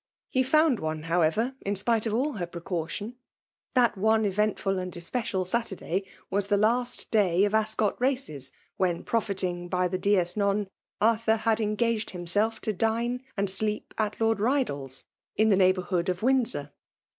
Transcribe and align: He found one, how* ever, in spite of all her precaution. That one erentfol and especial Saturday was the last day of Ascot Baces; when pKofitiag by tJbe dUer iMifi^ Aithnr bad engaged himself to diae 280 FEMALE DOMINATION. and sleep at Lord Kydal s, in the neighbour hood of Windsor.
He 0.31 0.41
found 0.41 0.79
one, 0.79 1.03
how* 1.03 1.21
ever, 1.21 1.53
in 1.61 1.75
spite 1.75 2.07
of 2.07 2.13
all 2.15 2.31
her 2.37 2.47
precaution. 2.47 3.17
That 3.75 3.95
one 3.95 4.23
erentfol 4.25 4.79
and 4.81 4.91
especial 4.97 5.45
Saturday 5.45 6.05
was 6.31 6.47
the 6.47 6.57
last 6.57 7.11
day 7.11 7.43
of 7.45 7.53
Ascot 7.53 7.99
Baces; 7.99 8.51
when 8.77 9.03
pKofitiag 9.03 9.69
by 9.69 9.87
tJbe 9.87 9.99
dUer 10.01 10.35
iMifi^ 10.35 10.69
Aithnr 11.03 11.45
bad 11.45 11.61
engaged 11.61 12.09
himself 12.09 12.59
to 12.61 12.73
diae 12.73 13.19
280 13.19 13.19
FEMALE 13.19 13.19
DOMINATION. 13.19 13.33
and 13.37 13.49
sleep 13.51 13.93
at 13.99 14.19
Lord 14.19 14.39
Kydal 14.39 14.85
s, 14.85 15.03
in 15.35 15.49
the 15.49 15.55
neighbour 15.55 15.83
hood 15.83 16.09
of 16.09 16.23
Windsor. 16.23 16.71